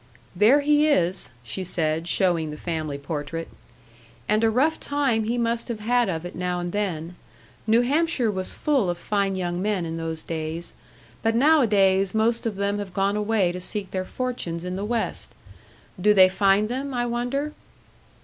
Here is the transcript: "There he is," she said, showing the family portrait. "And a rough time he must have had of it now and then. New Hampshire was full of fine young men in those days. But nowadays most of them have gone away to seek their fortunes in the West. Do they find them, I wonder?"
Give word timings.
"There 0.35 0.61
he 0.61 0.87
is," 0.87 1.29
she 1.43 1.63
said, 1.63 2.07
showing 2.07 2.49
the 2.49 2.57
family 2.57 2.97
portrait. 2.97 3.47
"And 4.27 4.43
a 4.43 4.49
rough 4.49 4.79
time 4.79 5.25
he 5.25 5.37
must 5.37 5.67
have 5.67 5.79
had 5.81 6.09
of 6.09 6.25
it 6.25 6.35
now 6.35 6.59
and 6.59 6.71
then. 6.71 7.17
New 7.67 7.81
Hampshire 7.81 8.31
was 8.31 8.55
full 8.55 8.89
of 8.89 8.97
fine 8.97 9.35
young 9.35 9.61
men 9.61 9.85
in 9.85 9.97
those 9.97 10.23
days. 10.23 10.73
But 11.21 11.35
nowadays 11.35 12.15
most 12.15 12.47
of 12.47 12.55
them 12.55 12.79
have 12.79 12.95
gone 12.95 13.15
away 13.15 13.51
to 13.51 13.61
seek 13.61 13.91
their 13.91 14.03
fortunes 14.05 14.65
in 14.65 14.75
the 14.75 14.83
West. 14.85 15.35
Do 16.01 16.15
they 16.15 16.29
find 16.29 16.67
them, 16.67 16.95
I 16.95 17.05
wonder?" 17.05 17.53